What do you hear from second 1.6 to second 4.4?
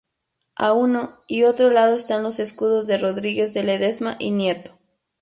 lado están los escudos de Rodríguez de Ledesma y